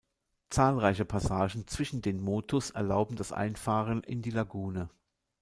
Zahlreiche 0.49 1.05
Passagen 1.05 1.67
zwischen 1.67 2.01
den 2.01 2.21
Motus 2.21 2.71
erlauben 2.71 3.17
das 3.17 3.31
Einfahren 3.31 4.01
in 4.01 4.23
die 4.23 4.31
Lagune. 4.31 4.89